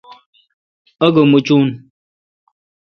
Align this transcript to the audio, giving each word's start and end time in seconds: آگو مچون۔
آگو 1.05 1.23
مچون۔ 1.31 1.67